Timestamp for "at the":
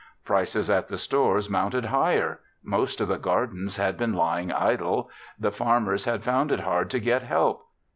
0.67-0.97